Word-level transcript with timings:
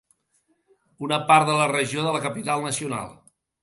Una 1.09 1.21
part 1.29 1.47
de 1.53 1.59
la 1.61 1.69
regió 1.75 2.09
de 2.09 2.17
la 2.19 2.27
capital 2.29 2.71
nacional. 2.71 3.19